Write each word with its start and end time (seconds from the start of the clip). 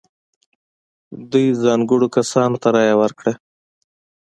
دوی 1.31 1.47
ځانګړو 1.63 2.07
کسانو 2.15 2.57
ته 2.63 2.67
رایه 2.75 2.95
ورکړه. 3.01 3.33